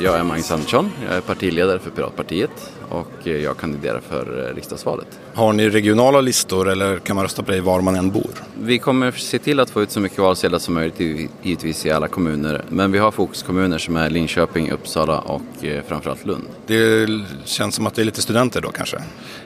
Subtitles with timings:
[0.00, 5.20] Jag är Magnus Andersson, jag är partiledare för Piratpartiet och jag kandiderar för riksdagsvalet.
[5.34, 8.30] Har ni regionala listor eller kan man rösta på dig var man än bor?
[8.60, 12.08] Vi kommer se till att få ut så mycket valsedlar som möjligt givetvis i alla
[12.08, 12.64] kommuner.
[12.68, 16.44] Men vi har fokuskommuner som är Linköping, Uppsala och eh, framförallt Lund.
[16.66, 17.08] Det
[17.44, 18.98] känns som att det är lite studenter då kanske?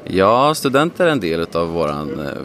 [0.05, 1.95] Ja, studenter är en del av vår eh,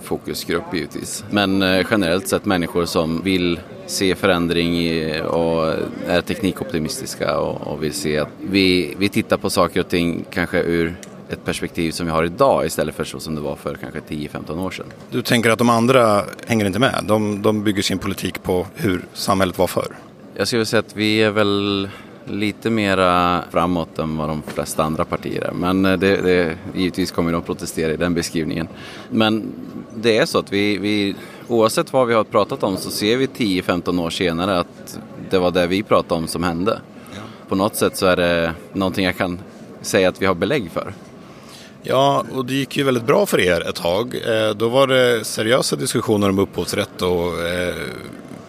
[0.04, 1.24] fokusgrupp givetvis.
[1.30, 4.76] Men eh, generellt sett människor som vill se förändring
[5.22, 5.74] och
[6.08, 10.96] är teknikoptimistiska och vill se att vi, vi tittar på saker och ting kanske ur
[11.30, 14.66] ett perspektiv som vi har idag istället för så som det var för kanske 10-15
[14.66, 14.86] år sedan.
[15.12, 17.04] Du tänker att de andra hänger inte med?
[17.08, 19.96] De, de bygger sin politik på hur samhället var förr?
[20.36, 21.90] Jag skulle säga att vi är väl
[22.30, 25.52] lite mera framåt än vad de flesta andra partier är.
[25.52, 28.68] Men eh, det, det, givetvis kommer de protestera i den beskrivningen.
[29.10, 29.54] Men
[29.96, 31.16] det är så att vi, vi
[31.48, 35.52] oavsett vad vi har pratat om så ser vi 10-15 år senare att det var
[35.52, 36.80] det vi pratade om som hände.
[37.48, 39.40] På något sätt så är det någonting jag kan
[39.82, 40.94] säga att vi har belägg för.
[41.84, 44.16] Ja, och det gick ju väldigt bra för er ett tag.
[44.16, 47.76] Eh, då var det seriösa diskussioner om upphovsrätt och eh,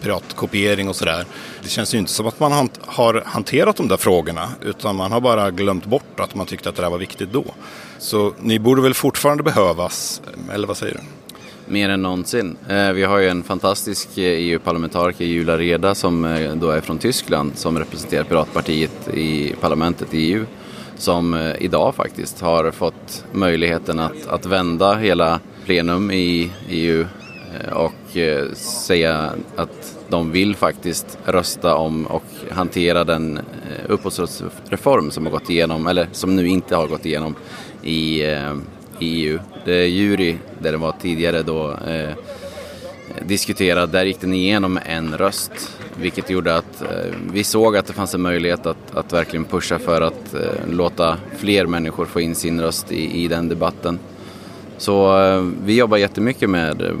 [0.01, 1.25] piratkopiering och sådär.
[1.63, 5.21] Det känns ju inte som att man har hanterat de där frågorna utan man har
[5.21, 7.45] bara glömt bort att man tyckte att det där var viktigt då.
[7.99, 10.21] Så ni borde väl fortfarande behövas,
[10.53, 10.99] eller vad säger du?
[11.73, 12.57] Mer än någonsin.
[12.69, 16.97] Eh, vi har ju en fantastisk eh, EU-parlamentariker, Julia Reda, som eh, då är från
[16.97, 20.45] Tyskland, som representerar Piratpartiet i parlamentet i EU
[20.97, 27.05] som idag faktiskt har fått möjligheten att, att vända hela plenum i EU
[27.53, 33.43] Eh, och eh, säga att de vill faktiskt rösta om och hantera den eh,
[33.87, 37.35] upphovsrättsreform som har gått igenom, eller som nu inte har gått igenom
[37.83, 38.59] i, i
[38.99, 39.39] EU.
[39.65, 42.13] Det är jury där det var tidigare då eh,
[43.25, 47.85] diskuterad, där gick den igenom med en röst vilket gjorde att eh, vi såg att
[47.85, 52.21] det fanns en möjlighet att, att verkligen pusha för att eh, låta fler människor få
[52.21, 53.99] in sin röst i, i den debatten.
[54.77, 55.15] Så
[55.63, 56.91] vi jobbar jättemycket med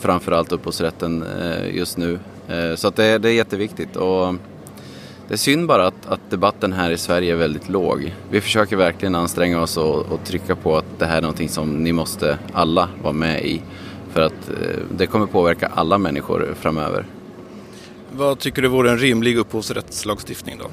[0.00, 2.18] framförallt upphovsrätten eh, just nu.
[2.48, 3.96] Eh, så att det, det, är jätteviktigt.
[3.96, 4.34] Och
[5.28, 8.14] det är synd bara att, att, debatten här i Sverige är väldigt låg.
[8.30, 11.84] Vi försöker verkligen anstränga oss och, och trycka på att det här är någonting som
[11.84, 13.62] ni måste alla vara med i.
[14.12, 14.50] För att
[14.96, 17.06] det kommer påverka alla människor framöver.
[18.12, 20.70] Vad tycker du vore en rimlig upphovsrättslagstiftning då?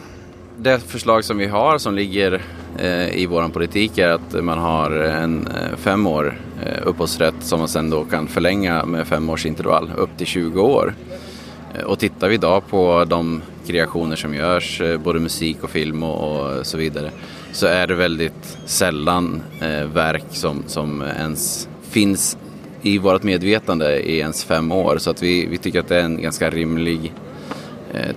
[0.60, 2.42] Det förslag som vi har som ligger
[2.80, 7.36] eh, i vår politik är att man har en eh, fem år eh, Eh, upphovsrätt
[7.40, 10.94] som man sen då kan förlänga med fem års intervall upp till 20 år.
[11.76, 16.04] Eh, och tittar vi idag på de kreationer som görs, eh, både musik och film
[16.04, 17.12] och, och, så vidare,
[17.52, 22.38] så är det väldigt sällan eh, verk som, som ens finns
[22.82, 24.98] i vårt medvetande i ens fem år.
[24.98, 27.14] Så att vi, vi tycker att det är en ganska rimlig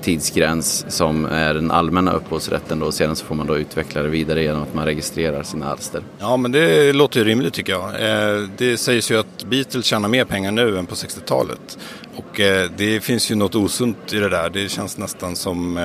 [0.03, 2.92] tidsgräns som är den allmänna upphovsrätten då.
[2.92, 6.03] Sedan så får man då utveckla det vidare genom att man registrerar sina alster.
[6.19, 7.88] Ja men det låter ju rimligt tycker jag.
[7.88, 11.78] Eh, det sägs ju att Beatles tjänar mer pengar nu än på 60-talet.
[12.16, 14.50] Och eh, det finns ju något osunt i det där.
[14.50, 15.80] Det känns nästan som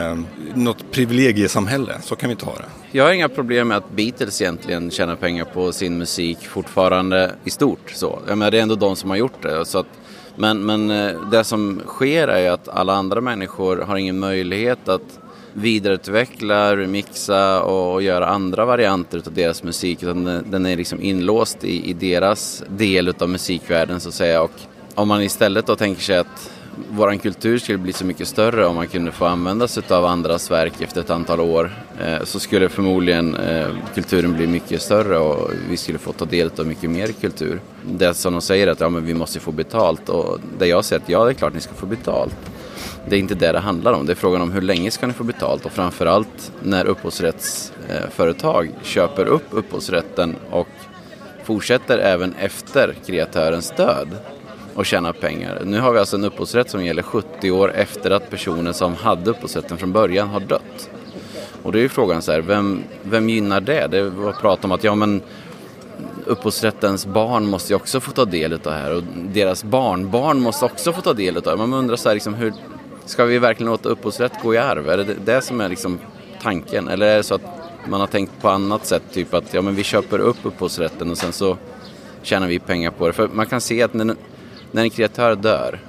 [0.56, 1.98] något privilegiesamhälle.
[2.02, 2.66] Så kan vi inte ha det.
[2.92, 7.50] Jag har inga problem med att Beatles egentligen tjänar pengar på sin musik fortfarande i
[7.50, 7.92] stort.
[7.96, 8.20] Så.
[8.28, 9.66] Jag menar, det är ändå de som har gjort det.
[9.66, 9.88] Så att
[10.36, 14.90] men, men eh, det som sker är ju att alla andra människor har ingen möjlighet
[14.90, 15.20] att
[15.54, 20.04] vidareutveckla, remixa och, göra andra varianter av deras musik.
[20.04, 24.42] Utan den är liksom inlåst i, i deras del av musikvärlden så att säga.
[24.42, 24.52] Och
[24.96, 26.52] om man istället då tänker sig att
[26.90, 30.52] vår kultur skulle bli så mycket större om man kunde få använda sig av andras
[30.52, 31.72] verk efter ett antal år.
[32.02, 36.52] Eh, så skulle förmodligen eh, kulturen bli mycket större och vi skulle få ta del
[36.58, 37.62] av mycket mer kultur.
[37.84, 41.02] Det som de säger att ja, men vi måste få betalt och det jag säger
[41.02, 42.36] att ja, det är klart ni ska få betalt.
[43.10, 44.06] Det är inte det det handlar om.
[44.06, 49.26] Det är frågan om hur länge ska ni få betalt och framförallt när upphovsrättsföretag köper
[49.26, 50.68] upp upphovsrätten och
[51.44, 54.08] fortsätter även efter kreatörens död
[54.76, 55.62] och tjäna pengar.
[55.66, 59.30] Nu har vi alltså en upphovsrätt som gäller 70 år efter att personen som hade
[59.30, 60.90] upphovsrätten från början har dött.
[61.64, 63.88] Och då är ju frågan så här, vem, vem gynnar det?
[63.88, 65.22] Det var prat om att ja men
[66.26, 70.66] upphovsrättens barn måste ju också få ta del av det här och deras barnbarn måste
[70.66, 71.56] också få ta del av det.
[71.56, 72.54] Man undrar så här, liksom, hur
[73.06, 74.90] ska vi verkligen låta upphovsrätt gå i arv?
[74.90, 76.00] Är det det som är liksom
[76.42, 76.88] tanken?
[76.88, 77.42] Eller är det så att
[77.88, 81.18] man har tänkt på annat sätt, typ att ja, men vi köper upp upphovsrätten och
[81.18, 81.58] sen så
[82.22, 83.14] tjänar vi pengar på det.
[83.14, 84.16] För man kan se att när,
[84.72, 85.80] när en kreatör dör,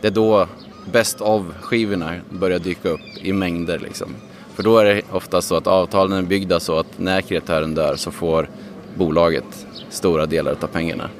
[0.00, 0.48] det är då
[0.92, 3.78] best of-skivorna börjar dyka upp i mängder.
[3.78, 4.14] Liksom.
[4.54, 7.96] För då är det ofta så att avtalen är byggda så att när kreatören dör
[7.96, 8.48] så får
[8.94, 11.10] bolaget stora delar av pengarna.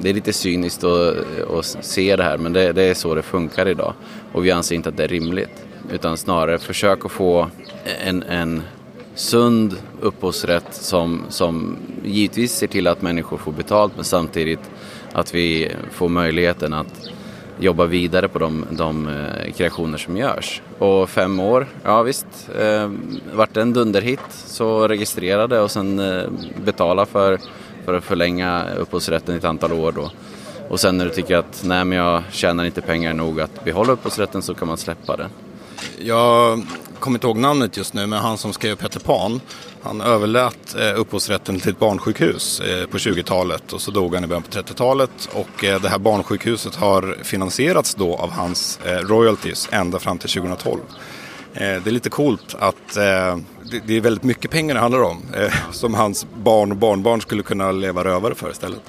[0.00, 1.16] Det är lite cyniskt att,
[1.50, 3.92] att se det här men det, det, är så det funkar idag.
[4.32, 5.66] Och vi anser inte att det är rimligt.
[5.92, 7.48] Utan snarare försök att få
[8.04, 8.62] en, en
[9.16, 14.70] sund upphovsrätt som, som givetvis ser till att människor får betalt men samtidigt
[15.12, 17.08] att vi får möjligheten att
[17.58, 20.62] jobba vidare på de, de eh, kreationer som görs.
[20.78, 22.26] Och fem år, ja visst,
[22.58, 22.90] eh,
[23.34, 26.22] vart det en dunderhit så registrerade och sen eh,
[26.64, 27.38] betala för,
[27.84, 30.10] för att förlänga upphovsrätten i ett antal år då.
[30.68, 33.92] Och sen när du tycker att nej men jag tjänar inte pengar nog att behålla
[33.92, 35.28] upphovsrätten så kan man släppa det.
[35.98, 36.62] Jag
[37.06, 39.40] kommer inte ihåg namnet just nu, men han som skrev Peter Pan,
[39.82, 44.26] han överlät eh, upphovsrätten till ett barnsjukhus eh, på 20-talet och så dog han i
[44.26, 49.68] början på 30-talet och eh, det här barnsjukhuset har finansierats då av hans eh, royalties
[49.72, 50.80] ända fram till 2012.
[51.54, 53.36] Eh, det är lite coolt att eh,
[53.86, 55.22] det är väldigt mycket pengar det handlar om
[55.72, 58.82] som hans barn och barnbarn skulle kunna leva rövare för istället.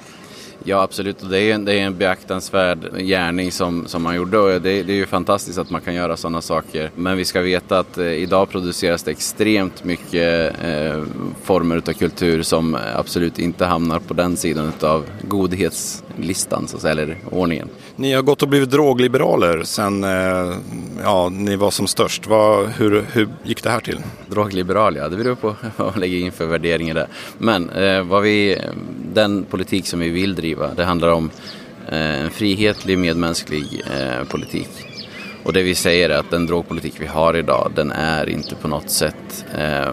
[0.69, 4.37] Ja absolut, och det är, en, det är en beaktansvärd gärning som, som man gjorde
[4.37, 6.91] och det, det är ju fantastiskt att man kan göra sådana saker.
[6.95, 11.03] Men vi ska veta att eh, idag produceras det extremt mycket eh,
[11.43, 16.91] former av kultur som absolut inte hamnar på den sidan av godhetslistan, så att säga,
[16.91, 17.69] eller ordningen.
[17.95, 20.55] Ni har gått och blivit drogliberaler sen eh,
[21.03, 22.27] ja, ni var som störst.
[22.27, 23.99] Vad, hur, hur gick det här till?
[24.29, 27.07] Drogliberal, ja, det beror på vad man lägger in för värderingar där.
[27.37, 28.57] Men eh, vad vi,
[29.17, 30.73] den politik som vi vill driva.
[30.73, 31.31] Det handlar om
[31.89, 34.69] eh, en frihetlig, medmänsklig eh, politik.
[35.43, 38.67] Och det vi säger är att den drogpolitik vi har idag, den är inte på
[38.67, 39.89] något sätt eh,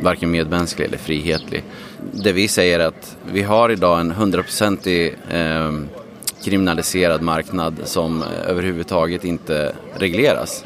[0.00, 1.64] varken medmänsklig eller frihetlig.
[2.12, 5.72] Det vi säger är att vi har idag en hundraprocentig eh,
[6.44, 10.64] kriminaliserad marknad som överhuvudtaget inte regleras.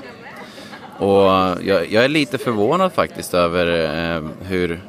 [0.99, 1.27] Och
[1.65, 4.81] jag, jag är lite förvånad faktiskt över eh, hur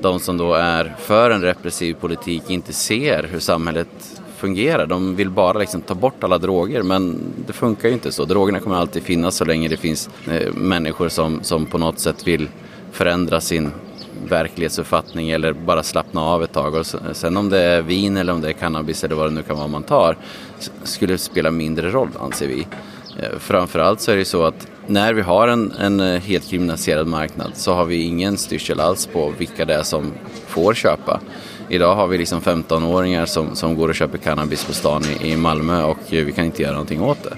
[0.00, 3.88] de som då är för en repressiv politik inte ser hur samhället
[4.36, 4.86] fungerar.
[4.86, 8.24] De vill bara liksom ta bort alla droger men det funkar ju inte så.
[8.24, 12.26] Drogerna kommer alltid finnas så länge det finns eh, människor som, som på något sätt
[12.26, 12.48] vill
[12.92, 13.70] förändra sin
[14.28, 16.74] verklighetsuppfattning eller bara slappna av ett tag.
[16.74, 19.42] Och sen om det är vin eller om det är cannabis eller vad det nu
[19.42, 20.16] kan vara man tar
[20.82, 22.66] skulle spela mindre roll anser vi.
[23.18, 26.50] Eh, framförallt så är det ju så att när vi har en, en eh, helt
[26.50, 30.12] kriminaliserad marknad så har vi ingen styrsel alls på vilka det är som
[30.46, 31.20] får köpa.
[31.68, 35.36] Idag har vi liksom 15-åringar som, som går och köper cannabis på stan i, i
[35.36, 37.36] Malmö och vi kan inte göra någonting åt det.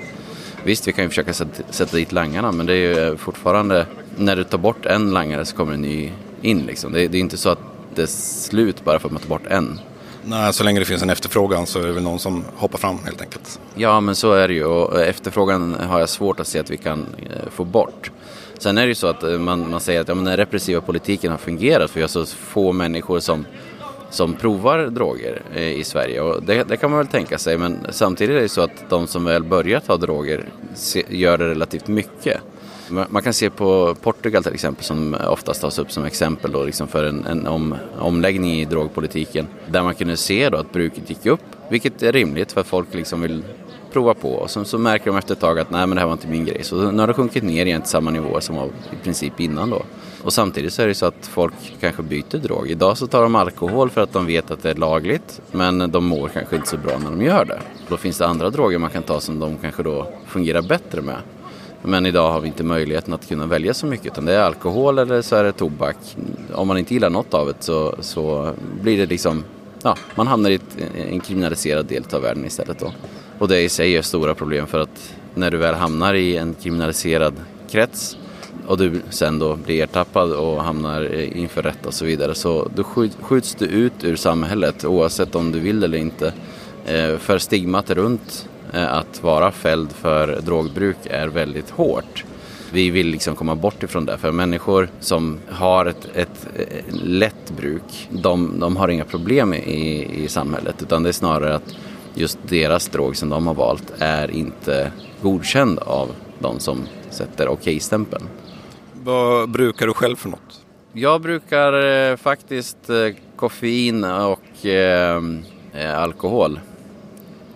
[0.65, 3.87] Visst, vi kan ju försöka sätta, sätta dit langarna men det är ju eh, fortfarande,
[4.17, 6.13] när du tar bort en langare så kommer en ny
[6.43, 6.93] in liksom.
[6.93, 7.61] Det, det är inte så att
[7.95, 9.81] det är slut bara för att man tar bort en.
[10.29, 12.99] Nej, så länge det finns en efterfrågan så är det väl någon som hoppar fram
[13.05, 13.61] helt enkelt.
[13.75, 16.77] Ja, men så är det ju och efterfrågan har jag svårt att se att vi
[16.77, 18.11] kan eh, få bort.
[18.59, 20.81] Sen är det ju så att eh, man, man säger att ja, men den repressiva
[20.81, 23.47] politiken har fungerat för vi har så få människor som,
[24.11, 27.87] som provar droger eh, i Sverige och det, det, kan man väl tänka sig men
[27.91, 30.49] samtidigt är det ju så att de som väl börjar ta droger
[31.09, 32.41] gör det relativt mycket.
[32.91, 36.89] Man kan se på Portugal till exempel som oftast tas upp som exempel då, liksom
[36.89, 39.47] för en, en om, omläggning i drogpolitiken.
[39.71, 42.95] Där man kunde se då att bruket gick upp, vilket är rimligt för att folk
[42.95, 43.43] liksom vill
[43.93, 44.33] prova på.
[44.33, 46.29] Och så, så märker de efter ett tag att nej men det här var inte
[46.29, 46.65] min grej.
[46.65, 49.71] Så nu har det sjunkit ner igen till samma nivå som var i princip innan
[49.71, 49.83] då.
[50.23, 52.71] Och samtidigt så är det så att folk kanske byter drog.
[52.71, 56.05] Idag så tar de alkohol för att de vet att det är lagligt men de
[56.05, 57.61] mår kanske inte så bra när de gör det.
[57.89, 61.17] Då finns det andra droger man kan ta som de kanske då fungerar bättre med.
[61.83, 64.99] Men idag har vi inte möjligheten att kunna välja så mycket utan det är alkohol
[64.99, 65.97] eller så är det tobak.
[66.55, 69.45] Om man inte gillar något av det så, så blir det liksom,
[69.83, 70.77] ja, man hamnar i ett,
[71.11, 72.93] en kriminaliserad del av världen istället då.
[73.39, 76.55] Och det i sig är stora problem för att när du väl hamnar i en
[76.55, 77.35] kriminaliserad
[77.71, 78.17] krets
[78.67, 82.85] och du sen då blir ertappad och hamnar inför rätt och så vidare så då
[83.23, 86.33] skjuts du ut ur samhället oavsett om du vill eller inte.
[86.87, 92.25] Eh, för stigmat runt att vara fälld för drogbruk är väldigt hårt.
[92.73, 94.19] Vi vill liksom komma bort ifrån det.
[94.19, 100.09] För människor som har ett, ett, ett lätt bruk, de, de, har inga problem i,
[100.25, 100.83] i samhället.
[100.83, 101.75] Utan det är snarare att
[102.15, 106.09] just deras drog som de har valt är inte godkänd av
[106.39, 108.25] de som sätter okej-stämpeln.
[108.93, 110.61] Vad brukar du själv för något?
[110.93, 112.97] Jag brukar eh, faktiskt eh,
[113.37, 115.23] koffein och eh,
[115.73, 116.61] eh alkohol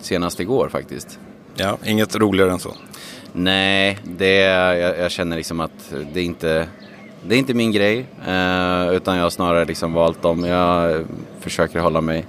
[0.03, 1.19] senast igår faktiskt.
[1.55, 2.75] Ja, inget roligare än så?
[3.33, 6.67] Nej, det, jag, jag känner liksom att det är inte
[7.27, 10.43] det är inte min grej, eh, utan jag har snarare liksom valt dem.
[10.45, 11.05] Jag
[11.39, 12.25] försöker hålla mig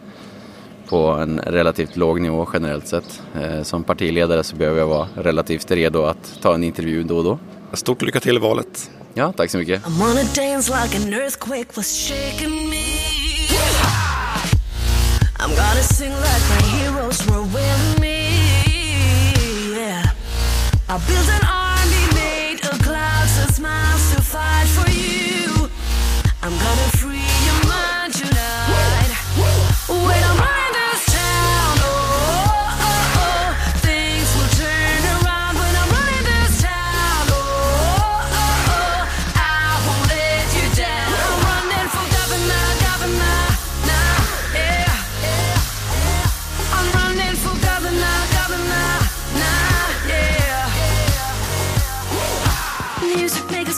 [0.89, 3.23] på en relativt låg nivå generellt sett.
[3.43, 7.25] Eh, som partiledare så behöver jag vara relativt redo att ta en intervju då och
[7.25, 7.39] då.
[7.73, 8.91] Stort lycka till i valet.
[9.15, 9.83] Ja, tack så mycket.
[15.45, 17.27] I'm gonna sing like my heroes
[20.87, 21.54] I build an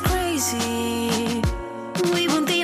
[0.00, 1.42] crazy.
[2.12, 2.55] We won't.